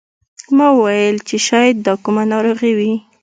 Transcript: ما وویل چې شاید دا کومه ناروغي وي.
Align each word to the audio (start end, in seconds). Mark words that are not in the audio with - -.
ما 0.57 0.67
وویل 0.77 1.17
چې 1.27 1.35
شاید 1.47 1.75
دا 1.85 1.93
کومه 2.03 2.23
ناروغي 2.31 2.71
وي. 2.77 2.93